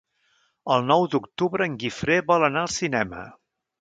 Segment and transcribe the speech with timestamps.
[0.75, 3.23] El nou d'octubre en Guifré vol anar al cinema.